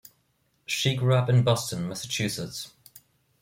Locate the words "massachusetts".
1.87-2.71